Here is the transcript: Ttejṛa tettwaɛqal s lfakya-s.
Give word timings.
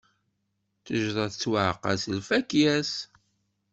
Ttejṛa 0.79 1.25
tettwaɛqal 1.31 1.97
s 2.03 2.05
lfakya-s. 2.17 2.93